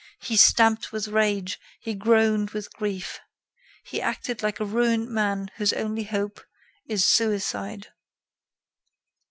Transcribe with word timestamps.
He 0.23 0.35
stamped 0.35 0.91
with 0.91 1.09
rage; 1.09 1.59
he 1.79 1.93
groaned 1.93 2.49
with 2.49 2.73
grief. 2.73 3.19
He 3.83 4.01
acted 4.01 4.41
like 4.41 4.59
a 4.59 4.65
ruined 4.65 5.09
man 5.09 5.51
whose 5.57 5.73
only 5.73 6.05
hope 6.05 6.41
is 6.87 7.05
suicide. 7.05 7.89